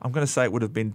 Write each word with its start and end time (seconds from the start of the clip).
I'm 0.00 0.12
going 0.12 0.24
to 0.24 0.32
say 0.32 0.44
it 0.44 0.52
would 0.52 0.62
have 0.62 0.72
been 0.72 0.92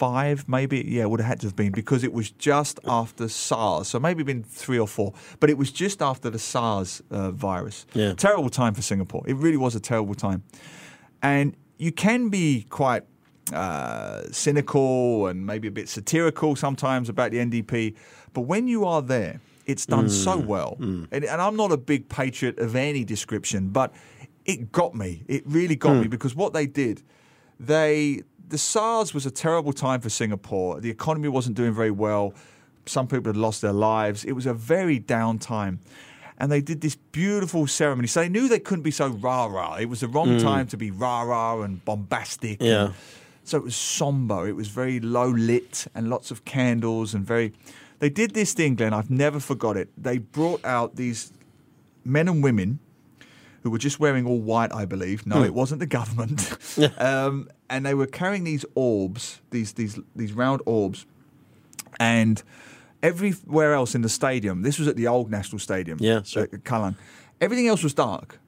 2005, 0.00 0.48
maybe. 0.48 0.84
Yeah, 0.86 1.02
it 1.02 1.10
would 1.10 1.20
have 1.20 1.28
had 1.28 1.40
to 1.40 1.46
have 1.46 1.56
been 1.56 1.72
because 1.72 2.04
it 2.04 2.12
was 2.12 2.30
just 2.30 2.80
after 2.86 3.28
SARS. 3.28 3.88
So 3.88 4.00
maybe 4.00 4.22
been 4.22 4.42
three 4.42 4.78
or 4.78 4.88
four, 4.88 5.12
but 5.38 5.50
it 5.50 5.58
was 5.58 5.70
just 5.70 6.02
after 6.02 6.30
the 6.30 6.38
SARS 6.38 7.02
uh, 7.10 7.30
virus. 7.30 7.86
Yeah. 7.94 8.14
Terrible 8.14 8.50
time 8.50 8.74
for 8.74 8.82
Singapore. 8.82 9.22
It 9.26 9.36
really 9.36 9.56
was 9.56 9.74
a 9.74 9.80
terrible 9.80 10.14
time. 10.14 10.42
And 11.22 11.54
you 11.78 11.92
can 11.92 12.28
be 12.28 12.66
quite 12.70 13.04
uh, 13.52 14.22
cynical 14.30 15.26
and 15.26 15.44
maybe 15.44 15.68
a 15.68 15.70
bit 15.70 15.88
satirical 15.88 16.56
sometimes 16.56 17.08
about 17.08 17.30
the 17.30 17.38
NDP, 17.38 17.94
but 18.32 18.42
when 18.42 18.68
you 18.68 18.84
are 18.84 19.02
there, 19.02 19.40
it's 19.66 19.86
done 19.86 20.08
so 20.08 20.36
well. 20.36 20.76
And, 20.80 21.08
and 21.12 21.40
I'm 21.40 21.54
not 21.54 21.70
a 21.70 21.76
big 21.76 22.08
patriot 22.08 22.58
of 22.58 22.74
any 22.74 23.04
description, 23.04 23.68
but 23.68 23.92
it 24.44 24.72
got 24.72 24.94
me. 24.94 25.22
It 25.28 25.42
really 25.46 25.76
got 25.76 25.94
me 25.96 26.08
because 26.08 26.34
what 26.34 26.52
they 26.52 26.66
did, 26.66 27.02
they 27.60 28.22
the 28.50 28.58
SARS 28.58 29.14
was 29.14 29.26
a 29.26 29.30
terrible 29.30 29.72
time 29.72 30.00
for 30.00 30.10
Singapore. 30.10 30.80
The 30.80 30.90
economy 30.90 31.28
wasn't 31.28 31.56
doing 31.56 31.72
very 31.72 31.90
well. 31.90 32.34
Some 32.86 33.06
people 33.06 33.28
had 33.28 33.36
lost 33.36 33.62
their 33.62 33.72
lives. 33.72 34.24
It 34.24 34.32
was 34.32 34.46
a 34.46 34.54
very 34.54 34.98
down 34.98 35.38
time. 35.38 35.80
And 36.38 36.50
they 36.50 36.60
did 36.60 36.80
this 36.80 36.96
beautiful 36.96 37.66
ceremony. 37.66 38.08
So 38.08 38.20
they 38.20 38.28
knew 38.28 38.48
they 38.48 38.58
couldn't 38.58 38.82
be 38.82 38.90
so 38.90 39.08
rah 39.08 39.46
rah. 39.46 39.76
It 39.76 39.86
was 39.86 40.00
the 40.00 40.08
wrong 40.08 40.38
mm. 40.38 40.42
time 40.42 40.66
to 40.68 40.76
be 40.76 40.90
rah 40.90 41.22
rah 41.22 41.62
and 41.62 41.84
bombastic. 41.84 42.60
Yeah. 42.60 42.86
And 42.86 42.94
so 43.44 43.58
it 43.58 43.64
was 43.64 43.76
somber. 43.76 44.48
It 44.48 44.56
was 44.56 44.68
very 44.68 45.00
low 45.00 45.28
lit 45.28 45.86
and 45.94 46.10
lots 46.10 46.30
of 46.30 46.44
candles 46.44 47.14
and 47.14 47.24
very. 47.24 47.52
They 47.98 48.10
did 48.10 48.32
this 48.32 48.54
thing, 48.54 48.74
Glenn. 48.74 48.94
I've 48.94 49.10
never 49.10 49.38
forgot 49.38 49.76
it. 49.76 49.90
They 49.96 50.18
brought 50.18 50.64
out 50.64 50.96
these 50.96 51.32
men 52.04 52.26
and 52.26 52.42
women 52.42 52.80
who 53.62 53.70
were 53.70 53.78
just 53.78 54.00
wearing 54.00 54.26
all 54.26 54.40
white, 54.40 54.72
I 54.74 54.84
believe. 54.84 55.26
No, 55.26 55.42
it 55.42 55.54
wasn't 55.54 55.80
the 55.80 55.86
government. 55.86 56.56
um, 56.98 57.48
and 57.68 57.84
they 57.84 57.94
were 57.94 58.06
carrying 58.06 58.44
these 58.44 58.64
orbs, 58.74 59.40
these 59.50 59.72
these 59.74 59.98
these 60.16 60.32
round 60.32 60.62
orbs, 60.66 61.06
and 61.98 62.42
everywhere 63.02 63.74
else 63.74 63.94
in 63.94 64.02
the 64.02 64.08
stadium. 64.08 64.62
This 64.62 64.78
was 64.78 64.88
at 64.88 64.96
the 64.96 65.06
old 65.06 65.30
National 65.30 65.58
Stadium. 65.58 65.98
Yeah, 66.00 66.22
sure. 66.22 66.44
at 66.44 66.50
Kallang. 66.64 66.96
Everything 67.40 67.66
else 67.68 67.82
was 67.82 67.94
dark, 67.94 68.38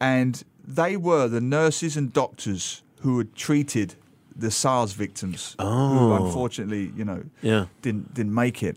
and 0.00 0.42
they 0.66 0.96
were 0.96 1.28
the 1.28 1.40
nurses 1.40 1.96
and 1.96 2.12
doctors 2.12 2.82
who 3.00 3.18
had 3.18 3.34
treated 3.34 3.94
the 4.34 4.50
SARS 4.50 4.92
victims, 4.92 5.54
who 5.58 5.64
Oh. 5.66 6.24
unfortunately, 6.26 6.92
you 6.96 7.04
know, 7.04 7.24
Yeah. 7.40 7.66
didn't 7.82 8.12
didn't 8.14 8.34
make 8.34 8.62
it. 8.62 8.76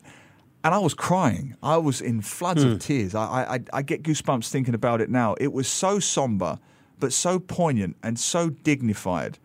And 0.64 0.74
I 0.75 0.80
was 0.80 0.94
crying. 0.94 1.56
I 1.64 1.78
was 1.78 2.02
in 2.02 2.22
floods 2.22 2.64
Hmm. 2.64 2.72
of 2.72 2.80
tears. 2.80 3.16
I, 3.16 3.25
I 3.25 3.53
I- 3.56 3.64
I 3.74 3.81
get 3.81 4.03
goosebumps 4.03 4.50
thinking 4.50 4.74
about 4.74 5.00
it 5.02 5.09
now. 5.09 5.36
It 5.40 5.53
was 5.53 5.68
so 5.68 6.00
somber, 6.00 6.59
but 7.00 7.14
so 7.14 7.40
poignant 7.40 7.96
and 8.03 8.20
so 8.20 8.50
dignified. 8.50 9.40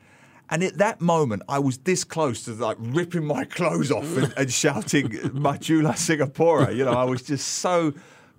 And 0.51 0.63
at 0.63 0.77
that 0.79 1.01
moment, 1.01 1.43
I 1.49 1.59
was 1.59 1.79
this 1.79 2.05
close 2.05 2.45
to 2.45 2.53
like 2.53 2.77
ripping 2.81 3.25
my 3.25 3.45
clothes 3.59 3.91
off 3.93 4.17
and, 4.17 4.35
and 4.37 4.53
shouting 4.53 5.09
"Majulah 5.09 5.95
Singapura." 5.95 6.75
You 6.77 6.85
know, 6.85 6.93
I 6.93 7.05
was 7.05 7.23
just 7.23 7.47
so 7.47 7.93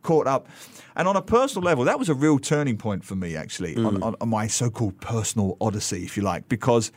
caught 0.04 0.28
up. 0.28 0.48
And 0.98 1.08
on 1.08 1.16
a 1.16 1.22
personal 1.22 1.66
level, 1.66 1.84
that 1.86 1.98
was 2.00 2.10
a 2.10 2.14
real 2.14 2.40
turning 2.40 2.78
point 2.78 3.04
for 3.04 3.16
me, 3.16 3.36
actually, 3.36 3.76
on, 3.76 4.02
on, 4.04 4.16
on 4.22 4.30
my 4.30 4.48
so-called 4.48 5.02
personal 5.02 5.58
odyssey, 5.60 6.04
if 6.06 6.16
you 6.16 6.24
like, 6.24 6.48
because 6.48 6.92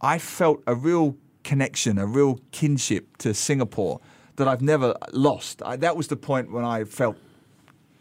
I 0.00 0.18
felt 0.18 0.62
a 0.68 0.74
real 0.74 1.16
connection, 1.42 1.98
a 1.98 2.06
real 2.06 2.38
kinship 2.52 3.16
to 3.18 3.32
Singapore 3.34 4.00
that 4.36 4.48
I've 4.48 4.62
never 4.62 4.94
lost. 5.12 5.62
I, 5.64 5.76
that 5.76 5.96
was 5.96 6.08
the 6.08 6.16
point 6.16 6.52
when 6.52 6.64
I 6.64 6.84
felt 6.84 7.16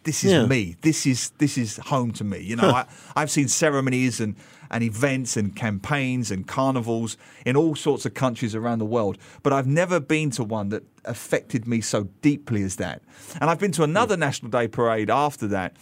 this 0.03 0.23
is 0.23 0.33
Yeah. 0.33 0.45
me. 0.45 0.75
This 0.81 1.05
is 1.05 1.31
this 1.38 1.57
is 1.57 1.77
home 1.77 2.11
to 2.13 2.23
me. 2.23 2.39
You 2.39 2.55
know, 2.57 2.69
I, 2.69 2.85
I've 3.16 3.31
seen 3.31 3.47
ceremonies 3.47 4.19
and, 4.19 4.35
and 4.69 4.83
events 4.83 5.38
and 5.38 5.55
campaigns 5.55 6.29
and 6.31 6.45
carnivals 6.47 7.16
in 7.45 7.55
all 7.55 7.75
sorts 7.75 8.05
of 8.05 8.13
countries 8.13 8.53
around 8.55 8.79
the 8.79 8.85
world, 8.85 9.17
but 9.44 9.53
I've 9.53 9.67
never 9.67 9.99
been 9.99 10.29
to 10.31 10.44
one 10.44 10.69
that 10.69 10.83
affected 11.05 11.67
me 11.67 11.81
so 11.81 12.09
deeply 12.21 12.63
as 12.63 12.75
that. 12.77 13.01
And 13.39 13.50
I've 13.50 13.59
been 13.59 13.71
to 13.73 13.83
hmm. 13.83 13.91
another 13.91 14.17
National 14.17 14.51
Day 14.51 14.67
parade 14.67 15.09
after 15.09 15.47
that, 15.47 15.75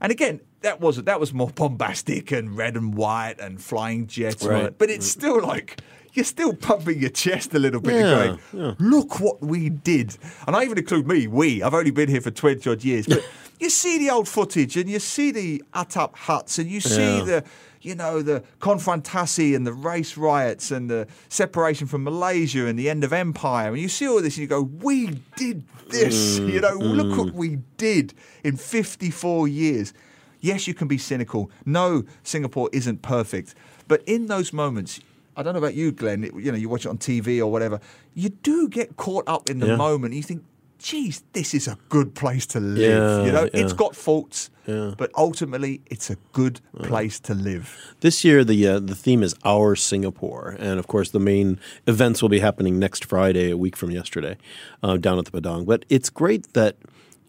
and 0.00 0.10
again. 0.12 0.40
That 0.62 0.80
was 0.80 0.96
that 1.04 1.20
was 1.20 1.32
more 1.32 1.50
bombastic 1.54 2.32
and 2.32 2.56
red 2.56 2.76
and 2.76 2.94
white 2.96 3.38
and 3.38 3.62
flying 3.62 4.08
jets, 4.08 4.44
Right. 4.44 4.76
but 4.76 4.90
it's 4.90 5.06
still 5.06 5.40
like 5.40 5.80
you're 6.16 6.24
still 6.24 6.54
pumping 6.54 7.00
your 7.00 7.10
chest 7.10 7.54
a 7.54 7.58
little 7.58 7.80
bit. 7.80 7.94
Yeah, 7.94 8.36
You're 8.52 8.74
going, 8.74 8.76
look 8.78 9.20
what 9.20 9.42
we 9.42 9.68
did. 9.68 10.16
And 10.46 10.56
I 10.56 10.64
even 10.64 10.78
include 10.78 11.06
me, 11.06 11.26
we. 11.26 11.62
I've 11.62 11.74
only 11.74 11.90
been 11.90 12.08
here 12.08 12.20
for 12.20 12.30
20 12.30 12.70
odd 12.70 12.82
years. 12.82 13.06
But 13.06 13.24
you 13.60 13.70
see 13.70 13.98
the 13.98 14.10
old 14.10 14.28
footage 14.28 14.76
and 14.76 14.88
you 14.88 14.98
see 14.98 15.30
the 15.30 15.62
Atap 15.74 16.14
huts 16.14 16.58
and 16.58 16.70
you 16.70 16.80
see 16.80 17.20
the, 17.22 17.44
you 17.82 17.94
know, 17.94 18.22
the 18.22 18.42
Konfrontasi 18.60 19.54
and 19.54 19.66
the 19.66 19.72
race 19.72 20.16
riots 20.16 20.70
and 20.70 20.90
the 20.90 21.06
separation 21.28 21.86
from 21.86 22.04
Malaysia 22.04 22.66
and 22.66 22.78
the 22.78 22.88
end 22.88 23.04
of 23.04 23.12
empire. 23.12 23.68
And 23.68 23.78
you 23.78 23.88
see 23.88 24.08
all 24.08 24.20
this 24.20 24.36
and 24.36 24.42
you 24.42 24.46
go, 24.46 24.62
we 24.62 25.20
did 25.36 25.64
this. 25.88 26.38
Mm, 26.38 26.52
you 26.52 26.60
know, 26.60 26.74
look 26.74 27.16
what 27.16 27.28
mm. 27.28 27.34
we 27.34 27.58
did 27.76 28.14
in 28.42 28.56
54 28.56 29.48
years. 29.48 29.92
Yes, 30.40 30.66
you 30.68 30.74
can 30.74 30.88
be 30.88 30.98
cynical. 30.98 31.50
No, 31.64 32.04
Singapore 32.22 32.68
isn't 32.72 33.02
perfect. 33.02 33.54
But 33.88 34.02
in 34.06 34.26
those 34.26 34.52
moments, 34.52 35.00
I 35.36 35.42
don't 35.42 35.52
know 35.52 35.58
about 35.58 35.74
you, 35.74 35.92
Glenn. 35.92 36.24
it- 36.24 36.32
You 36.34 36.50
know, 36.52 36.58
you 36.58 36.68
watch 36.68 36.86
it 36.86 36.88
on 36.88 36.98
TV 36.98 37.40
or 37.40 37.50
whatever. 37.50 37.80
You 38.14 38.30
do 38.30 38.68
get 38.68 38.96
caught 38.96 39.24
up 39.28 39.50
in 39.50 39.58
the 39.58 39.66
Yeah. 39.68 39.76
moment. 39.76 40.14
You 40.14 40.22
think, 40.22 40.42
"Geez, 40.78 41.22
this 41.32 41.54
is 41.54 41.68
a 41.68 41.76
good 41.88 42.14
place 42.14 42.46
to 42.46 42.60
live." 42.60 42.78
Yeah, 42.78 43.24
you 43.26 43.32
know, 43.32 43.44
yeah. 43.44 43.60
it's 43.60 43.72
got 43.74 43.94
faults, 43.94 44.50
Yeah. 44.66 44.94
but 44.96 45.10
ultimately, 45.16 45.80
it's 45.90 46.10
a 46.10 46.16
good 46.32 46.60
place 46.82 47.20
to 47.20 47.34
live. 47.34 47.66
This 48.00 48.24
year, 48.24 48.44
the 48.44 48.66
uh, 48.66 48.78
the 48.80 48.94
theme 48.94 49.22
is 49.22 49.34
Our 49.44 49.76
Singapore, 49.76 50.56
and 50.58 50.78
of 50.78 50.86
course, 50.86 51.10
the 51.10 51.20
main 51.20 51.58
events 51.86 52.22
will 52.22 52.30
be 52.30 52.40
happening 52.40 52.78
next 52.78 53.04
Friday, 53.04 53.50
a 53.50 53.56
week 53.56 53.76
from 53.76 53.90
yesterday, 53.90 54.36
uh, 54.82 54.96
down 54.96 55.18
at 55.18 55.24
the 55.26 55.30
Padang. 55.32 55.64
But 55.66 55.84
it's 55.88 56.08
great 56.10 56.52
that, 56.54 56.76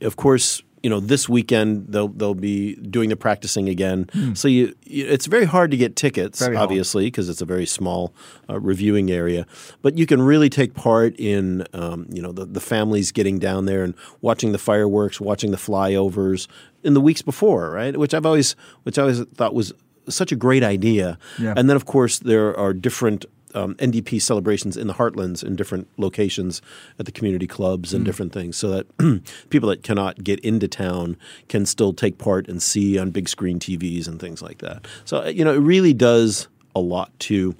of 0.02 0.16
course, 0.16 0.62
you 0.84 0.90
know, 0.90 1.00
this 1.00 1.28
weekend 1.28 1.88
they'll 1.90 2.08
they'll 2.10 2.34
be 2.36 2.76
doing 2.76 3.10
the 3.10 3.16
practicing 3.16 3.68
again. 3.68 4.10
So 4.36 4.48
you, 4.48 4.76
you, 4.84 5.06
it's 5.08 5.26
very 5.26 5.46
hard 5.46 5.72
to 5.72 5.78
get 5.78 5.96
tickets, 5.96 6.40
Hmm. 6.40 6.46
Very 6.46 6.58
obviously, 6.58 7.06
because 7.06 7.30
it's 7.30 7.42
a 7.42 7.46
very 7.46 7.66
small 7.66 8.14
uh, 8.50 8.60
reviewing 8.60 9.10
area. 9.12 9.46
But 9.82 9.98
you 9.98 10.06
can 10.06 10.22
really 10.22 10.50
take 10.50 10.74
part 10.74 11.16
in, 11.20 11.66
um, 11.74 12.08
you 12.12 12.22
know, 12.22 12.32
the, 12.32 12.46
the 12.46 12.60
families 12.60 13.12
getting 13.12 13.40
down 13.40 13.66
there 13.66 13.84
and 13.84 13.96
watching 14.22 14.52
the 14.52 14.60
fireworks, 14.60 15.20
watching 15.20 15.52
the 15.52 15.58
flyovers 15.58 16.48
in 16.84 16.94
the 16.94 17.02
weeks 17.02 17.22
before, 17.22 17.72
right? 17.72 17.98
Which 17.98 18.14
I've 18.14 18.26
always, 18.26 18.56
which 18.84 18.98
I 18.98 19.02
always 19.02 19.22
thought 19.36 19.54
was 19.54 19.74
such 20.10 20.32
a 20.32 20.36
great 20.36 20.64
idea. 20.64 21.18
Yeah. 21.38 21.54
And 21.58 21.70
then, 21.70 21.76
of 21.76 21.86
course, 21.86 22.20
there 22.20 22.58
are 22.58 22.74
different 22.74 23.26
um, 23.58 23.76
NDP 23.76 24.22
celebrations 24.22 24.78
in 24.78 24.88
the 24.88 24.94
heartlands 24.94 25.44
in 25.44 25.56
different 25.56 25.88
locations 25.98 26.62
at 27.00 27.06
the 27.06 27.12
community 27.12 27.48
clubs 27.48 27.92
Mm. 27.92 27.96
and 27.96 28.06
different 28.06 28.32
things, 28.34 28.56
so 28.58 28.68
that 28.70 28.86
people 29.50 29.70
that 29.70 29.82
cannot 29.84 30.24
get 30.24 30.40
into 30.42 30.68
town 30.68 31.18
can 31.48 31.66
still 31.66 31.94
take 32.04 32.18
part 32.18 32.48
and 32.50 32.62
see 32.62 32.98
on 33.02 33.12
big 33.12 33.28
screen 33.30 33.58
TVs 33.60 34.08
and 34.08 34.20
things 34.20 34.42
like 34.42 34.60
that. 34.60 34.86
So, 35.06 35.14
uh, 35.24 35.28
you 35.38 35.44
know, 35.46 35.54
it 35.54 35.64
really 35.74 35.94
does 35.94 36.48
a 36.76 36.80
lot 36.80 37.10
to 37.30 37.56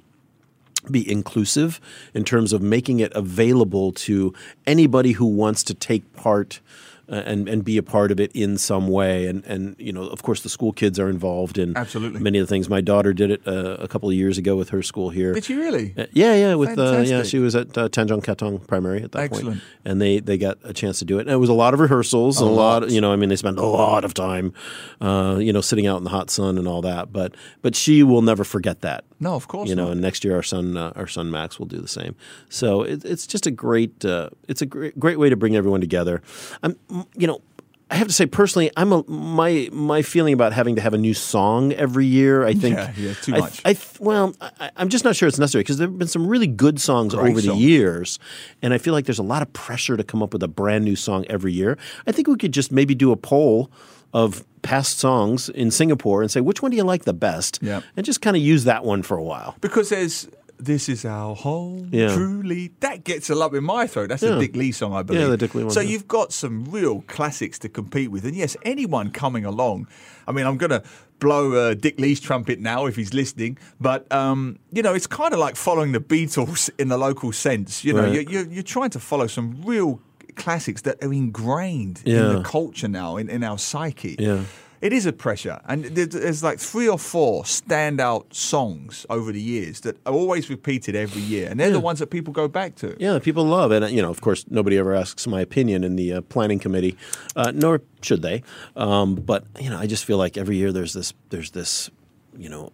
be 0.90 1.02
inclusive 1.10 1.80
in 2.14 2.24
terms 2.24 2.52
of 2.52 2.62
making 2.62 3.00
it 3.00 3.12
available 3.14 3.92
to 3.92 4.32
anybody 4.66 5.12
who 5.12 5.26
wants 5.26 5.62
to 5.64 5.74
take 5.74 6.04
part 6.14 6.60
and 7.08 7.48
and 7.48 7.64
be 7.64 7.76
a 7.78 7.82
part 7.82 8.10
of 8.10 8.20
it 8.20 8.30
in 8.32 8.58
some 8.58 8.88
way. 8.88 9.26
And 9.26 9.44
and 9.44 9.74
you 9.78 9.92
know, 9.92 10.02
of 10.02 10.22
course, 10.22 10.42
the 10.42 10.48
school 10.48 10.72
kids 10.72 10.98
are 10.98 11.08
involved 11.08 11.58
in 11.58 11.76
Absolutely. 11.76 12.20
many 12.20 12.38
of 12.38 12.46
the 12.46 12.50
things. 12.50 12.68
My 12.68 12.80
daughter 12.80 13.12
did 13.12 13.30
it 13.30 13.46
uh, 13.46 13.76
a 13.78 13.88
couple 13.88 14.08
of 14.08 14.14
years 14.14 14.38
ago 14.38 14.56
with 14.56 14.70
her 14.70 14.82
school 14.82 15.10
here. 15.10 15.32
Did 15.32 15.44
she 15.44 15.54
really? 15.54 15.94
Uh, 15.96 16.06
yeah, 16.12 16.34
yeah, 16.34 16.54
with 16.54 16.78
uh, 16.78 17.02
yeah, 17.06 17.22
she 17.22 17.38
was 17.38 17.56
at 17.56 17.76
uh, 17.76 17.88
Tanjong 17.88 18.22
Katong 18.22 18.66
Primary 18.66 19.02
at 19.02 19.12
that 19.12 19.18
point. 19.18 19.32
Excellent. 19.32 19.60
point, 19.60 19.62
and 19.84 20.00
they 20.00 20.20
they 20.20 20.38
got 20.38 20.58
a 20.64 20.72
chance 20.72 20.98
to 21.00 21.04
do 21.04 21.18
it. 21.18 21.22
And 21.22 21.30
it 21.30 21.36
was 21.36 21.48
a 21.48 21.54
lot 21.54 21.74
of 21.74 21.80
rehearsals, 21.80 22.40
and 22.40 22.50
a 22.50 22.52
lot, 22.52 22.82
lot. 22.82 22.90
you 22.90 23.00
know. 23.00 23.12
I 23.12 23.16
mean, 23.16 23.28
they 23.28 23.36
spent 23.36 23.58
a 23.58 23.66
lot 23.66 24.04
of 24.04 24.14
time, 24.14 24.52
uh, 25.00 25.38
you 25.40 25.52
know, 25.52 25.60
sitting 25.60 25.86
out 25.86 25.98
in 25.98 26.04
the 26.04 26.10
hot 26.10 26.30
sun 26.30 26.58
and 26.58 26.68
all 26.68 26.82
that. 26.82 27.12
But 27.12 27.34
but 27.62 27.74
she 27.74 28.02
will 28.02 28.22
never 28.22 28.44
forget 28.44 28.80
that. 28.82 29.04
No, 29.20 29.34
of 29.34 29.48
course 29.48 29.68
You 29.68 29.74
know, 29.74 29.86
not. 29.86 29.92
and 29.92 30.00
next 30.00 30.22
year 30.24 30.36
our 30.36 30.42
son 30.42 30.76
uh, 30.76 30.92
our 30.94 31.06
son 31.08 31.30
Max 31.30 31.58
will 31.58 31.66
do 31.66 31.80
the 31.80 31.88
same. 31.88 32.14
So 32.48 32.82
it, 32.82 33.04
it's 33.04 33.26
just 33.26 33.46
a 33.46 33.50
great 33.50 34.04
uh, 34.04 34.30
it's 34.46 34.62
a 34.62 34.66
great 34.66 34.98
great 34.98 35.18
way 35.18 35.28
to 35.28 35.36
bring 35.36 35.56
everyone 35.56 35.80
together. 35.80 36.22
I'm 36.62 36.76
you 37.16 37.26
know. 37.26 37.42
I 37.90 37.94
have 37.96 38.06
to 38.06 38.12
say 38.12 38.26
personally, 38.26 38.70
I'm 38.76 38.92
a 38.92 39.02
my 39.08 39.70
my 39.72 40.02
feeling 40.02 40.34
about 40.34 40.52
having 40.52 40.76
to 40.76 40.82
have 40.82 40.92
a 40.92 40.98
new 40.98 41.14
song 41.14 41.72
every 41.72 42.04
year. 42.04 42.44
I 42.44 42.52
think 42.52 42.76
Yeah, 42.76 42.92
yeah, 42.98 43.14
too 43.14 43.32
much. 43.32 43.62
I 43.64 43.72
th- 43.72 43.98
well, 43.98 44.34
I, 44.42 44.70
I'm 44.76 44.90
just 44.90 45.04
not 45.06 45.16
sure 45.16 45.26
it's 45.26 45.38
necessary 45.38 45.62
because 45.64 45.78
there 45.78 45.88
have 45.88 45.98
been 45.98 46.06
some 46.06 46.26
really 46.26 46.46
good 46.46 46.78
songs 46.82 47.14
Great 47.14 47.30
over 47.30 47.40
the 47.40 47.54
years, 47.54 48.18
and 48.60 48.74
I 48.74 48.78
feel 48.78 48.92
like 48.92 49.06
there's 49.06 49.18
a 49.18 49.22
lot 49.22 49.40
of 49.40 49.50
pressure 49.54 49.96
to 49.96 50.04
come 50.04 50.22
up 50.22 50.34
with 50.34 50.42
a 50.42 50.48
brand 50.48 50.84
new 50.84 50.96
song 50.96 51.24
every 51.30 51.54
year. 51.54 51.78
I 52.06 52.12
think 52.12 52.28
we 52.28 52.36
could 52.36 52.52
just 52.52 52.70
maybe 52.72 52.94
do 52.94 53.10
a 53.10 53.16
poll 53.16 53.70
of 54.12 54.44
past 54.60 54.98
songs 54.98 55.48
in 55.48 55.70
Singapore 55.70 56.20
and 56.20 56.30
say 56.30 56.42
which 56.42 56.60
one 56.60 56.70
do 56.70 56.76
you 56.76 56.84
like 56.84 57.04
the 57.04 57.14
best, 57.14 57.58
Yeah. 57.62 57.80
and 57.96 58.04
just 58.04 58.20
kind 58.20 58.36
of 58.36 58.42
use 58.42 58.64
that 58.64 58.84
one 58.84 59.02
for 59.02 59.16
a 59.16 59.22
while. 59.22 59.56
Because 59.62 59.88
there's 59.88 60.28
this 60.58 60.88
is 60.88 61.04
our 61.04 61.34
home, 61.36 61.88
Yeah. 61.92 62.12
truly. 62.14 62.72
That 62.80 63.04
gets 63.04 63.30
a 63.30 63.34
lump 63.34 63.54
in 63.54 63.64
my 63.64 63.86
throat. 63.86 64.08
That's 64.08 64.22
Yeah. 64.22 64.36
a 64.36 64.40
Dick 64.40 64.56
Lee 64.56 64.72
song, 64.72 64.92
I 64.92 65.02
believe. 65.02 65.22
Yeah, 65.22 65.28
the 65.28 65.36
Dick 65.36 65.54
Lee 65.54 65.64
one, 65.64 65.72
So 65.72 65.80
yeah. 65.80 65.90
you've 65.90 66.08
got 66.08 66.32
some 66.32 66.64
real 66.70 67.02
classics 67.06 67.58
to 67.60 67.68
compete 67.68 68.10
with, 68.10 68.24
and 68.24 68.34
yes, 68.34 68.56
anyone 68.62 69.10
coming 69.10 69.44
along. 69.44 69.86
I 70.26 70.32
mean, 70.32 70.46
I'm 70.46 70.56
going 70.56 70.70
to 70.70 70.82
blow 71.20 71.52
uh, 71.52 71.74
Dick 71.74 71.98
Lee's 71.98 72.20
trumpet 72.20 72.60
now 72.60 72.86
if 72.86 72.96
he's 72.96 73.14
listening, 73.14 73.56
but 73.80 74.10
um, 74.12 74.58
you 74.72 74.82
know, 74.82 74.94
it's 74.94 75.06
kind 75.06 75.32
of 75.32 75.38
like 75.40 75.56
following 75.56 75.92
the 75.92 76.00
Beatles 76.00 76.70
in 76.78 76.88
the 76.88 76.98
local 76.98 77.32
sense. 77.32 77.84
You 77.84 77.92
know, 77.92 78.02
Right. 78.02 78.12
you're, 78.12 78.22
you're, 78.22 78.46
you're 78.52 78.62
trying 78.62 78.90
to 78.90 79.00
follow 79.00 79.26
some 79.26 79.62
real 79.64 80.00
classics 80.36 80.82
that 80.82 81.02
are 81.02 81.12
ingrained 81.12 82.02
in 82.04 82.14
the 82.34 82.42
culture 82.42 82.86
now, 82.88 83.16
in, 83.16 83.28
in 83.28 83.42
our 83.42 83.58
psyche. 83.58 84.16
Yeah. 84.18 84.42
It 84.80 84.92
is 84.92 85.06
a 85.06 85.12
pressure, 85.12 85.60
and 85.66 85.84
there's, 85.84 86.42
like 86.42 86.60
three 86.60 86.88
or 86.88 86.98
four 86.98 87.42
standout 87.42 88.32
songs 88.32 89.04
over 89.10 89.32
the 89.32 89.40
years 89.40 89.80
that 89.80 89.96
are 90.06 90.12
always 90.12 90.48
repeated 90.48 90.94
every 90.94 91.22
year, 91.22 91.48
and 91.50 91.58
they're 91.58 91.70
the 91.70 91.80
ones 91.80 91.98
that 91.98 92.08
people 92.08 92.32
go 92.32 92.46
back 92.46 92.76
to. 92.76 92.96
Yeah, 92.98 93.12
that 93.14 93.22
people 93.22 93.44
love, 93.44 93.72
and 93.72 93.84
uh, 93.84 93.88
you 93.88 94.00
know, 94.00 94.10
of 94.10 94.20
course, 94.20 94.44
nobody 94.48 94.78
ever 94.78 94.94
asks 94.94 95.26
my 95.26 95.40
opinion 95.40 95.82
in 95.82 95.96
the 95.96 96.12
uh, 96.14 96.20
planning 96.22 96.60
committee, 96.60 96.96
uh, 97.34 97.52
nor 97.54 97.82
should 98.02 98.22
they. 98.22 98.42
Um, 98.76 99.16
but 99.16 99.44
you 99.60 99.68
know, 99.70 99.78
I 99.78 99.86
just 99.86 100.04
feel 100.04 100.18
like 100.18 100.36
every 100.36 100.56
year 100.56 100.72
there's 100.72 100.92
this, 100.92 101.12
there's 101.30 101.50
this, 101.50 101.90
you 102.36 102.48
know, 102.48 102.72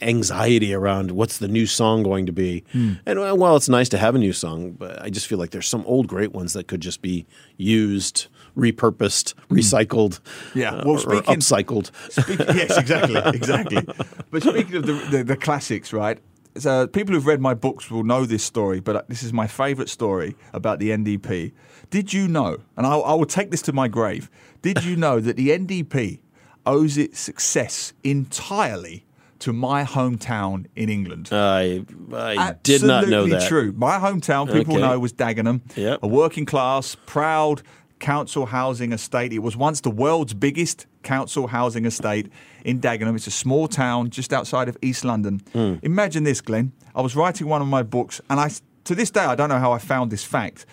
anxiety 0.00 0.74
around 0.74 1.10
what's 1.10 1.38
the 1.38 1.48
new 1.48 1.66
song 1.66 2.02
going 2.02 2.26
to 2.26 2.32
be. 2.32 2.64
Hmm. 2.72 2.94
And 3.04 3.18
uh, 3.18 3.34
while 3.34 3.56
it's 3.56 3.68
nice 3.68 3.88
to 3.90 3.98
have 3.98 4.14
a 4.14 4.18
new 4.18 4.32
song, 4.32 4.72
but 4.72 5.00
I 5.02 5.10
just 5.10 5.26
feel 5.26 5.38
like 5.38 5.50
there's 5.50 5.68
some 5.68 5.84
old 5.86 6.06
great 6.08 6.32
ones 6.32 6.52
that 6.54 6.66
could 6.66 6.80
just 6.80 7.02
be 7.02 7.26
used, 7.56 8.26
repurposed, 8.56 9.34
recycled, 9.50 10.20
Hmm. 10.52 10.58
Yeah, 10.58 10.70
uh, 10.70 10.82
well, 10.84 10.88
or- 10.88 10.94
or 10.94 10.98
speaking- 11.22 11.36
upcycled. 11.36 11.90
Speaking, 12.10 12.46
yes, 12.56 12.76
exactly, 12.78 13.16
exactly. 13.34 13.82
But 14.30 14.42
speaking 14.42 14.76
of 14.76 14.86
the, 14.86 14.92
the, 15.10 15.24
the 15.24 15.36
classics, 15.36 15.92
right? 15.92 16.18
So 16.56 16.86
people 16.86 17.14
who've 17.14 17.26
read 17.26 17.40
my 17.40 17.52
books 17.52 17.90
will 17.90 18.02
know 18.04 18.24
this 18.24 18.42
story, 18.42 18.80
but 18.80 19.06
this 19.10 19.22
is 19.22 19.30
my 19.32 19.46
favourite 19.46 19.90
story 19.90 20.36
about 20.54 20.78
the 20.78 20.88
NDP. 20.90 21.52
Did 21.90 22.14
you 22.14 22.26
know? 22.28 22.56
And 22.78 22.86
I, 22.86 22.94
I 22.96 23.12
will 23.12 23.26
take 23.26 23.50
this 23.50 23.60
to 23.62 23.72
my 23.74 23.88
grave. 23.88 24.30
Did 24.62 24.82
you 24.82 24.96
know 24.96 25.20
that 25.20 25.36
the 25.36 25.50
NDP 25.50 26.20
owes 26.64 26.96
its 26.96 27.20
success 27.20 27.92
entirely 28.02 29.04
to 29.40 29.52
my 29.52 29.84
hometown 29.84 30.64
in 30.74 30.88
England? 30.88 31.28
I 31.30 31.84
I 32.14 32.54
did 32.62 32.82
not 32.82 33.06
know 33.06 33.26
that. 33.26 33.34
Absolutely 33.34 33.48
true. 33.48 33.72
My 33.76 33.98
hometown, 33.98 34.50
people 34.50 34.74
Okay. 34.76 34.82
know, 34.82 34.98
was 34.98 35.12
Dagenham. 35.12 35.60
Yep. 35.76 36.00
A 36.02 36.06
working 36.08 36.46
class, 36.46 36.96
proud 37.04 37.60
council 37.98 38.46
housing 38.46 38.92
estate. 38.92 39.32
It 39.32 39.38
was 39.40 39.56
once 39.56 39.80
the 39.80 39.90
world's 39.90 40.34
biggest 40.34 40.86
council 41.02 41.46
housing 41.46 41.84
estate 41.86 42.30
in 42.64 42.80
Dagenham. 42.80 43.14
It's 43.16 43.26
a 43.26 43.30
small 43.30 43.68
town 43.68 44.10
just 44.10 44.32
outside 44.32 44.68
of 44.68 44.76
East 44.82 45.04
London. 45.04 45.40
Hmm. 45.52 45.74
Imagine 45.82 46.24
this, 46.24 46.40
Glenn. 46.40 46.72
I 46.94 47.00
was 47.00 47.16
writing 47.16 47.46
one 47.48 47.62
of 47.62 47.68
my 47.68 47.82
books, 47.82 48.20
and 48.28 48.38
I, 48.40 48.50
to 48.84 48.94
this 48.94 49.10
day, 49.10 49.20
I 49.24 49.34
don't 49.34 49.48
know 49.48 49.58
how 49.58 49.72
I 49.72 49.78
found 49.78 50.10
this 50.10 50.24
fact, 50.24 50.66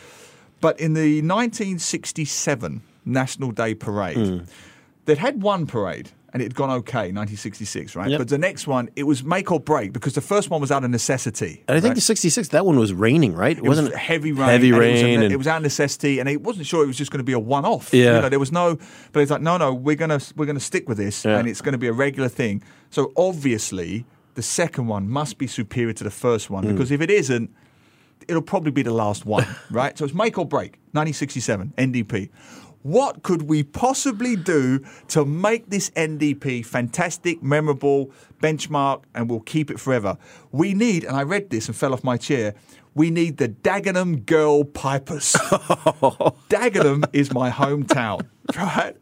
but 0.62 0.80
in 0.80 0.94
the 0.94 1.22
1967 1.22 2.82
National 3.06 3.52
Day 3.52 3.74
Parade, 3.76 4.18
Hmm. 4.18 4.38
they'd 5.06 5.18
had 5.18 5.42
one 5.42 5.66
parade 5.66 6.10
and 6.34 6.42
it 6.42 6.46
had 6.46 6.56
gone 6.56 6.72
okay, 6.72 7.12
1966, 7.12 7.96
right? 7.96 8.10
Yep. 8.10 8.18
But 8.18 8.28
the 8.28 8.38
next 8.40 8.66
one, 8.68 8.90
it 8.96 9.04
was 9.04 9.24
make 9.24 9.52
or 9.52 9.60
break 9.60 9.94
because 9.94 10.14
the 10.14 10.22
first 10.22 10.50
one 10.50 10.60
was 10.60 10.72
out 10.72 10.84
of 10.84 10.90
necessity. 10.90 11.64
And 11.68 11.78
I 11.78 11.80
think 11.80 11.92
right? 11.92 11.96
the 11.96 12.02
'66 12.02 12.48
that 12.50 12.66
one 12.66 12.78
was 12.80 12.92
raining, 12.92 13.34
right? 13.36 13.56
It 13.58 13.62
was 13.64 13.78
wasn't 13.80 13.96
heavy 13.96 14.32
rain. 14.32 14.50
Heavy 14.50 14.72
rain, 14.72 14.90
It 14.90 14.94
was, 14.94 15.02
a- 15.04 15.24
and 15.26 15.32
it 15.34 15.38
was 15.38 15.48
out 15.48 15.58
of 15.58 15.64
necessity, 15.64 16.20
and 16.20 16.28
it 16.28 16.42
wasn't 16.42 16.66
sure 16.66 16.84
it 16.84 16.88
was 16.88 16.98
just 16.98 17.12
going 17.12 17.20
to 17.20 17.24
be 17.24 17.34
a 17.34 17.40
one-off. 17.40 17.94
Yeah. 17.94 18.16
You 18.16 18.22
know, 18.24 18.30
there 18.30 18.40
was 18.40 18.52
no. 18.52 18.78
But 19.12 19.22
it's 19.22 19.32
like, 19.32 19.42
no, 19.42 19.58
no, 19.58 19.74
we're 19.74 19.96
gonna 19.96 20.20
we're 20.36 20.46
gonna 20.48 20.60
stick 20.60 20.90
with 20.90 20.98
this, 20.98 21.24
Yeah. 21.24 21.38
and 21.38 21.48
it's 21.48 21.62
going 21.62 21.74
to 21.74 21.78
be 21.78 21.88
a 21.88 21.94
regular 21.94 22.30
thing. 22.30 22.64
So 22.90 23.12
obviously, 23.16 24.06
the 24.36 24.42
second 24.42 24.88
one 24.88 25.08
must 25.10 25.38
be 25.38 25.46
superior 25.48 25.94
to 25.94 26.04
the 26.04 26.12
first 26.12 26.50
one 26.50 26.64
Hmm. 26.64 26.72
because 26.72 26.90
if 26.92 27.02
it 27.02 27.12
isn't, 27.12 27.52
it'll 28.28 28.42
probably 28.42 28.72
be 28.72 28.82
the 28.82 28.94
last 28.94 29.26
one, 29.26 29.46
right? 29.70 29.96
So 29.98 30.06
it's 30.06 30.14
make 30.14 30.38
or 30.38 30.46
break. 30.46 30.80
1967 30.94 31.74
NDP. 31.78 32.30
What 32.84 33.24
could 33.24 33.44
we 33.44 33.64
possibly 33.64 34.36
do 34.36 34.84
to 35.08 35.24
make 35.24 35.70
this 35.70 35.90
NDP 35.92 36.66
fantastic, 36.66 37.42
memorable, 37.42 38.12
benchmark, 38.42 39.04
and 39.16 39.30
we'll 39.30 39.40
keep 39.40 39.72
it 39.72 39.80
forever? 39.80 40.18
We 40.52 40.74
need, 40.74 41.06
and 41.06 41.16
I 41.16 41.24
read 41.24 41.50
this 41.50 41.68
and 41.68 41.76
fell 41.76 41.94
off 41.94 42.04
my 42.04 42.18
chair. 42.18 42.56
We 42.94 43.10
need 43.10 43.38
the 43.38 43.48
Dagenham 43.48 44.26
Girl 44.26 44.66
Pipers. 44.66 45.34
Dagenham 46.50 47.06
is 47.14 47.34
my 47.34 47.50
hometown, 47.50 48.28
right? 48.56 48.96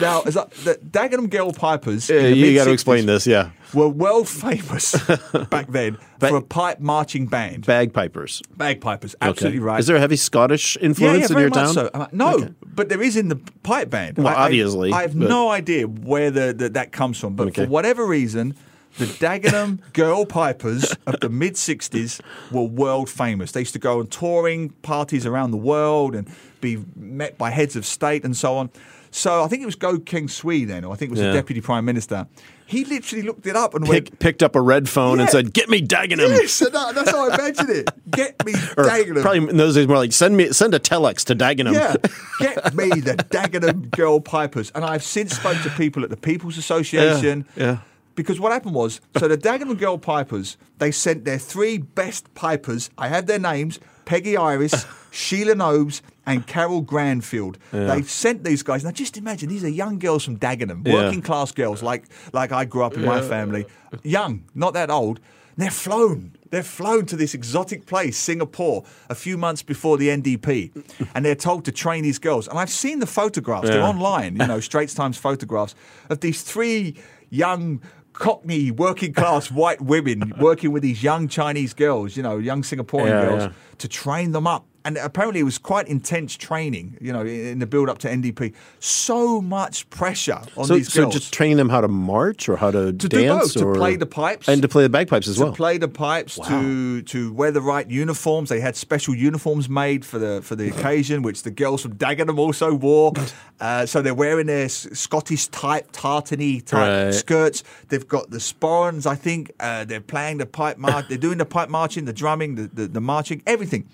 Now, 0.00 0.22
as 0.22 0.36
I, 0.36 0.44
the 0.64 0.78
Dagenham 0.90 1.30
Girl 1.30 1.52
Pipers, 1.52 2.10
in 2.10 2.36
Yeah, 2.36 2.46
you 2.46 2.54
got 2.56 2.64
to 2.64 2.72
explain 2.72 3.06
this, 3.06 3.26
yeah. 3.26 3.50
were 3.72 3.88
world 3.88 4.28
famous 4.28 4.92
back 5.50 5.68
then 5.68 5.96
Ba- 6.18 6.28
for 6.28 6.36
a 6.36 6.42
pipe 6.42 6.80
marching 6.80 7.26
band. 7.26 7.64
Bagpipers. 7.66 8.42
Bagpipers, 8.56 9.14
absolutely 9.22 9.60
right. 9.60 9.80
Is 9.80 9.86
there 9.86 9.96
a 9.96 10.00
heavy 10.00 10.16
Scottish 10.16 10.76
influence 10.80 11.18
yeah, 11.20 11.24
in 11.26 11.32
very 11.32 11.42
your 11.42 11.50
town? 11.50 11.72
so. 11.74 12.08
No, 12.12 12.34
Okay. 12.34 12.52
but 12.62 12.88
there 12.90 13.00
is 13.02 13.16
in 13.16 13.28
the 13.28 13.36
pipe 13.62 13.88
band. 13.88 14.18
Well, 14.18 14.28
I- 14.28 14.32
I- 14.34 14.44
obviously, 14.46 14.92
I, 14.92 15.02
have 15.02 15.18
but- 15.18 15.28
no 15.28 15.48
idea 15.50 15.86
where 15.86 16.30
the, 16.30 16.52
the, 16.52 16.68
that 16.70 16.92
comes 16.92 17.18
from, 17.18 17.34
but 17.36 17.48
Okay. 17.48 17.64
for 17.64 17.70
whatever 17.70 18.04
reason, 18.06 18.54
the 18.98 19.06
Dagenham 19.06 19.78
Girl 19.94 20.26
Pipers 20.26 20.94
of 21.06 21.20
the 21.20 21.28
mid 21.30 21.54
'60s 21.54 22.20
were 22.50 22.62
world 22.64 23.08
famous. 23.08 23.52
They 23.52 23.60
used 23.60 23.74
to 23.74 23.78
go 23.78 24.00
on 24.00 24.06
touring 24.08 24.70
parties 24.82 25.24
around 25.26 25.50
the 25.52 25.58
world 25.58 26.14
and 26.14 26.26
be 26.60 26.82
met 26.96 27.36
by 27.38 27.50
heads 27.50 27.76
of 27.76 27.84
state 27.86 28.24
and 28.24 28.36
so 28.36 28.56
on. 28.56 28.70
So 29.10 29.42
I 29.44 29.48
think 29.48 29.62
it 29.62 29.66
was 29.66 29.76
Goh 29.76 30.04
Keng 30.04 30.28
Swee 30.28 30.64
then, 30.64 30.84
or 30.84 30.92
I 30.92 30.96
think 30.96 31.10
it 31.10 31.12
was 31.12 31.20
Yeah. 31.20 31.28
the 31.28 31.34
deputy 31.34 31.60
prime 31.60 31.84
minister. 31.84 32.26
He 32.68 32.84
literally 32.84 33.22
looked 33.22 33.46
it 33.46 33.54
up 33.54 33.74
and 33.74 33.86
went, 33.86 34.18
picked 34.18 34.42
up 34.42 34.56
a 34.56 34.60
red 34.60 34.88
phone 34.88 35.20
and 35.20 35.30
said, 35.30 35.52
"Get 35.52 35.68
me 35.68 35.80
Dagenham." 35.80 36.28
Yes, 36.30 36.58
that, 36.58 36.72
that's 36.72 37.10
how 37.12 37.30
I 37.30 37.34
imagine 37.34 37.70
it. 37.70 37.90
Get 38.10 38.44
me 38.44 38.54
Or 38.76 38.84
Dagenham. 38.84 39.22
probably 39.22 39.48
in 39.50 39.56
those 39.56 39.76
days 39.76 39.86
more 39.86 39.98
like 39.98 40.12
send 40.12 40.36
me 40.36 40.50
send 40.52 40.74
a 40.74 40.80
telex 40.80 41.24
to 41.26 41.36
Dagenham. 41.36 41.74
Yeah, 41.74 41.94
get 42.40 42.74
me 42.74 42.88
the 43.00 43.14
Dagenham 43.30 43.90
Girl 43.92 44.18
Pipers. 44.20 44.72
And 44.74 44.84
I've 44.84 45.04
since 45.04 45.36
spoke 45.36 45.62
to 45.62 45.70
people 45.70 46.02
at 46.02 46.10
the 46.10 46.16
People's 46.16 46.58
Association. 46.58 47.46
Yeah, 47.56 47.64
yeah. 47.64 47.78
Because 48.16 48.40
what 48.40 48.50
happened 48.50 48.74
was, 48.74 49.00
so 49.18 49.28
the 49.28 49.36
Dagenham 49.38 49.78
Girl 49.78 49.98
Pipers, 49.98 50.56
they 50.78 50.90
sent 50.90 51.24
their 51.24 51.38
three 51.38 51.78
best 51.78 52.32
pipers. 52.34 52.90
I 52.98 53.06
have 53.08 53.26
their 53.26 53.38
names: 53.38 53.78
Peggy 54.06 54.36
Iris, 54.36 54.86
Sheila 55.16 55.54
Nobes, 55.54 56.02
and 56.26 56.46
Carol 56.46 56.82
Granfield. 56.82 57.56
They 57.72 58.02
sent 58.02 58.44
these 58.44 58.62
guys. 58.62 58.84
Now, 58.84 58.90
just 58.90 59.16
imagine 59.16 59.48
these 59.48 59.64
are 59.64 59.68
young 59.68 59.98
girls 59.98 60.24
from 60.24 60.36
Dagenham, 60.38 60.86
Yeah. 60.86 60.94
working 60.94 61.22
class 61.22 61.52
girls, 61.52 61.82
like 61.82 62.04
like 62.32 62.52
I 62.52 62.64
grew 62.64 62.82
up 62.82 62.94
in 62.94 63.04
my 63.04 63.20
family, 63.22 63.64
young, 64.02 64.44
not 64.54 64.74
that 64.74 64.90
old. 64.90 65.20
They're 65.56 65.70
flown. 65.70 66.32
They're 66.50 66.62
flown 66.62 67.06
to 67.06 67.16
this 67.16 67.32
exotic 67.34 67.86
place, 67.86 68.16
Singapore, 68.18 68.84
a 69.08 69.14
few 69.14 69.38
months 69.38 69.62
before 69.62 69.96
the 69.96 70.08
NDP, 70.10 70.70
and 71.14 71.24
they're 71.24 71.34
told 71.34 71.64
to 71.64 71.72
train 71.72 72.02
these 72.02 72.18
girls. 72.18 72.46
And 72.46 72.58
I've 72.58 72.70
seen 72.70 72.98
the 72.98 73.06
photographs; 73.06 73.68
they're 73.68 73.82
online. 73.82 74.36
You 74.36 74.46
know, 74.46 74.60
Straits 74.70 74.94
Times 74.94 75.16
photographs 75.16 75.74
of 76.10 76.20
these 76.20 76.42
three 76.42 76.94
young. 77.30 77.80
Cockney 78.12 78.70
working 78.70 79.12
class 79.12 79.50
white 79.50 79.82
women 79.82 80.32
working 80.40 80.72
with 80.72 80.82
these 80.82 81.02
young 81.02 81.28
Chinese 81.28 81.74
girls, 81.74 82.16
you 82.16 82.22
know, 82.22 82.38
young 82.38 82.62
Singaporean 82.62 83.08
Yeah, 83.08 83.20
girls, 83.26 83.42
yeah. 83.42 83.52
to 83.76 83.88
train 83.88 84.32
them 84.32 84.46
up 84.46 84.64
and 84.86 84.96
apparently 84.96 85.40
it 85.40 85.44
was 85.44 85.58
quite 85.58 85.88
intense 85.88 86.36
training. 86.36 86.96
You 87.00 87.12
know, 87.12 87.22
in, 87.26 87.58
the 87.58 87.66
build 87.66 87.88
up 87.90 87.98
to 87.98 88.08
NDP, 88.08 88.54
so 88.80 89.40
much 89.42 89.88
pressure 89.90 90.40
on 90.56 90.64
So, 90.66 90.74
these 90.76 90.92
so 90.92 91.02
girls. 91.02 91.14
just 91.14 91.32
training 91.32 91.56
them 91.56 91.68
how 91.68 91.80
to 91.80 91.88
march 91.88 92.48
or 92.48 92.56
how 92.56 92.70
to, 92.70 92.92
to 92.92 93.08
dance 93.08 93.52
do 93.54 93.60
both, 93.60 93.68
or 93.68 93.72
to 93.74 93.78
play 93.78 93.96
the 93.96 94.06
pipes, 94.06 94.48
and 94.48 94.62
to 94.62 94.68
play 94.68 94.82
the 94.84 94.88
bagpipes 94.88 95.28
as 95.28 95.36
to 95.36 95.44
well. 95.44 95.52
play 95.52 95.76
the 95.78 95.88
pipes, 95.88 96.38
to 96.48 97.02
to 97.02 97.32
wear 97.32 97.50
the 97.50 97.60
right 97.60 97.90
uniforms. 97.90 98.48
They 98.48 98.60
had 98.60 98.76
special 98.76 99.14
uniforms 99.14 99.68
made 99.68 100.04
for 100.04 100.18
the 100.18 100.40
for 100.42 100.54
the 100.56 100.68
occasion, 100.74 101.22
which 101.22 101.42
the 101.42 101.50
girls 101.50 101.82
from 101.82 101.96
Dagenham 101.96 102.38
also 102.38 102.72
wore. 102.74 103.12
Uh, 103.58 103.86
so 103.86 104.02
they're 104.02 104.14
wearing 104.14 104.46
their 104.46 104.68
Scottish 104.68 105.46
type 105.48 105.90
tartany 105.90 106.62
type 106.62 107.06
Right. 107.06 107.14
skirts. 107.14 107.64
They've 107.88 108.06
got 108.06 108.28
the 108.30 108.36
sporrans, 108.36 109.06
I 109.06 109.14
think. 109.14 109.50
Uh, 109.58 109.86
they're 109.86 110.02
playing 110.02 110.36
the 110.36 110.44
pipe 110.44 110.76
march. 110.76 111.06
they're 111.08 111.16
doing 111.16 111.38
the 111.38 111.46
pipe 111.46 111.70
marching, 111.70 112.04
the 112.04 112.12
drumming, 112.12 112.56
the, 112.56 112.68
the, 112.74 112.86
the 112.86 113.00
marching, 113.00 113.42
everything. 113.46 113.88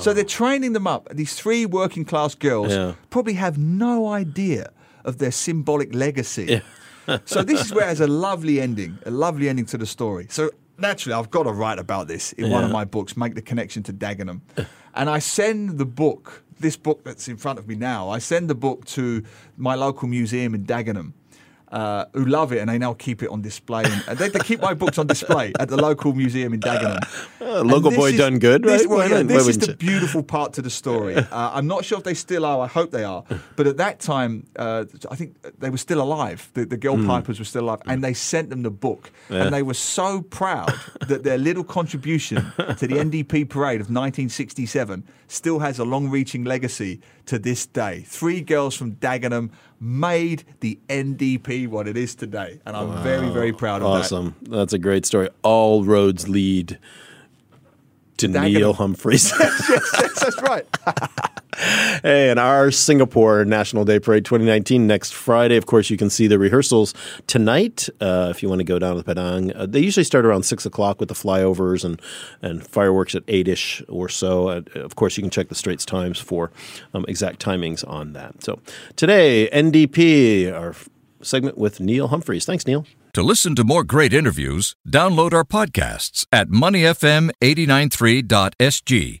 So 0.00 0.12
they're 0.12 0.24
training 0.36 0.72
them 0.74 0.86
up. 0.86 1.08
These 1.12 1.34
three 1.34 1.64
working 1.66 2.04
class 2.04 2.34
girls 2.34 2.70
Yeah. 2.72 2.92
probably 3.10 3.34
have 3.34 3.56
no 3.58 4.08
idea 4.08 4.70
of 5.04 5.16
their 5.18 5.30
symbolic 5.30 5.94
legacy. 5.94 6.60
so 7.24 7.42
this 7.42 7.64
is 7.64 7.72
where 7.72 7.84
it 7.84 7.88
has 7.88 8.00
a 8.00 8.06
lovely 8.06 8.60
ending, 8.60 8.98
a 9.06 9.10
lovely 9.10 9.48
ending 9.48 9.66
to 9.66 9.78
the 9.78 9.86
story. 9.86 10.26
So 10.28 10.50
naturally, 10.78 11.14
I've 11.14 11.30
got 11.30 11.44
to 11.44 11.52
write 11.52 11.78
about 11.78 12.08
this 12.08 12.32
in 12.32 12.50
one 12.50 12.64
of 12.64 12.70
my 12.70 12.84
books, 12.84 13.16
make 13.16 13.34
the 13.34 13.42
connection 13.42 13.82
to 13.84 13.92
Dagenham, 13.92 14.40
and 14.94 15.08
I 15.08 15.20
send 15.20 15.78
the 15.78 15.86
book, 15.86 16.42
this 16.60 16.76
book 16.76 17.02
that's 17.04 17.28
in 17.28 17.36
front 17.38 17.58
of 17.58 17.66
me 17.66 17.74
now. 17.74 18.10
I 18.10 18.18
send 18.18 18.50
the 18.50 18.54
book 18.54 18.84
to 18.96 19.22
my 19.56 19.74
local 19.74 20.08
museum 20.08 20.54
in 20.54 20.64
Dagenham. 20.66 21.12
Uh, 21.68 22.04
who 22.12 22.24
love 22.24 22.52
it 22.52 22.58
and 22.60 22.68
they 22.70 22.78
now 22.78 22.94
keep 22.94 23.24
it 23.24 23.28
on 23.28 23.42
display. 23.42 23.82
And 24.06 24.16
they, 24.16 24.28
they 24.28 24.38
keep 24.38 24.60
my 24.60 24.72
books 24.72 24.98
on 24.98 25.08
display 25.08 25.52
at 25.58 25.68
the 25.68 25.76
local 25.76 26.12
museum 26.12 26.54
in 26.54 26.60
Dagenham. 26.60 27.00
Uh, 27.46 27.62
local 27.62 27.90
boy 27.92 28.10
is- 28.10 28.16
done 28.18 28.38
good, 28.40 28.62
this- 28.64 28.82
right? 28.82 28.88
well, 28.90 28.98
Why 29.08 29.16
yeah, 29.16 29.22
this 29.22 29.46
is 29.46 29.58
the 29.58 29.68
you? 29.68 29.74
beautiful 29.76 30.22
part 30.22 30.52
to 30.54 30.62
the 30.62 30.70
story. 30.70 31.14
Uh, 31.36 31.50
I'm 31.54 31.66
not 31.66 31.84
sure 31.84 31.98
if 31.98 32.04
they 32.04 32.14
still 32.14 32.44
are. 32.44 32.60
I 32.60 32.66
hope 32.66 32.90
they 32.92 33.04
are. 33.04 33.24
But 33.56 33.66
at 33.66 33.76
that 33.76 34.00
time, 34.00 34.46
uh, 34.56 34.84
I 35.10 35.16
think 35.16 35.36
they 35.60 35.70
were 35.70 35.76
still 35.78 36.00
alive. 36.00 36.50
The, 36.54 36.64
the 36.66 36.76
girl 36.76 36.96
pipers 37.04 37.38
were 37.38 37.44
still 37.44 37.64
alive, 37.64 37.80
and 37.86 38.02
they 38.02 38.14
sent 38.14 38.50
them 38.50 38.62
the 38.62 38.70
book. 38.70 39.10
Yeah. 39.30 39.42
And 39.44 39.54
they 39.54 39.62
were 39.62 39.74
so 39.74 40.22
proud 40.22 40.72
that 41.08 41.22
their 41.24 41.38
little 41.38 41.64
contribution 41.64 42.36
to 42.80 42.86
the 42.90 42.96
NDP 43.06 43.48
parade 43.48 43.80
of 43.80 43.88
1967 43.90 45.04
still 45.28 45.58
has 45.60 45.78
a 45.78 45.84
long-reaching 45.84 46.44
legacy 46.44 47.00
to 47.26 47.38
this 47.38 47.66
day. 47.66 48.02
Three 48.06 48.40
girls 48.40 48.74
from 48.76 48.92
Dagenham 48.96 49.50
made 49.80 50.44
the 50.60 50.78
NDP 50.88 51.68
what 51.68 51.86
it 51.88 51.96
is 51.96 52.14
today, 52.14 52.60
and 52.66 52.76
I'm 52.76 53.02
very, 53.02 53.28
very 53.28 53.52
proud 53.52 53.82
of 53.82 53.92
that. 53.92 53.98
Awesome. 54.00 54.34
That's 54.42 54.72
a 54.72 54.78
great 54.78 55.06
story. 55.06 55.28
All 55.42 55.84
roads 55.84 56.28
lead 56.28 56.78
to 58.18 58.28
Dagenham. 58.28 58.52
Neil 58.52 58.72
Humphreys. 58.74 59.32
yes, 59.38 59.66
yes, 59.68 60.20
that's 60.20 60.42
right. 60.42 60.66
hey, 62.02 62.30
and 62.30 62.38
our 62.38 62.70
Singapore 62.70 63.44
National 63.44 63.84
Day 63.84 63.98
Parade 63.98 64.24
2019 64.24 64.86
next 64.86 65.14
Friday. 65.14 65.56
Of 65.56 65.66
course, 65.66 65.90
you 65.90 65.96
can 65.96 66.10
see 66.10 66.26
the 66.26 66.38
rehearsals 66.38 66.94
tonight 67.26 67.88
uh, 68.00 68.28
if 68.30 68.42
you 68.42 68.48
want 68.48 68.60
to 68.60 68.64
go 68.64 68.78
down 68.78 68.96
to 68.96 69.02
the 69.02 69.14
Padang. 69.14 69.52
Uh, 69.54 69.66
they 69.66 69.80
usually 69.80 70.04
start 70.04 70.24
around 70.24 70.44
six 70.44 70.66
o'clock 70.66 71.00
with 71.00 71.08
the 71.08 71.14
flyovers 71.14 71.84
and 71.84 72.00
and 72.42 72.66
fireworks 72.66 73.14
at 73.14 73.22
eight 73.28 73.48
ish 73.48 73.82
or 73.88 74.08
so. 74.08 74.48
Uh, 74.48 74.62
of 74.74 74.96
course, 74.96 75.16
you 75.16 75.22
can 75.22 75.30
check 75.30 75.48
the 75.48 75.54
Straits 75.54 75.84
Times 75.84 76.18
for 76.18 76.50
um, 76.94 77.04
exact 77.08 77.40
timings 77.40 77.88
on 77.88 78.12
that. 78.12 78.42
So 78.42 78.60
today, 78.96 79.48
NDP, 79.52 80.52
our 80.52 80.74
segment 81.22 81.58
with 81.58 81.80
Neil 81.80 82.08
Humphreys. 82.08 82.44
Thanks, 82.44 82.66
Neil. 82.66 82.86
To 83.14 83.22
listen 83.22 83.54
to 83.54 83.64
more 83.64 83.82
great 83.82 84.12
interviews, 84.12 84.76
download 84.86 85.32
our 85.32 85.44
podcasts 85.44 86.26
at 86.30 86.48
moneyfm893.sg 86.48 89.20